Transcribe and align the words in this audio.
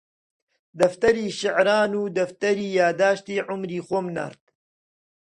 دەفتەری 0.79 1.35
شیعران 1.39 1.91
و 1.99 2.01
دەفتەرێکی 2.17 2.75
یادداشتی 2.79 3.43
عومری 3.49 3.85
خۆم 3.87 4.05
نارد 4.15 4.43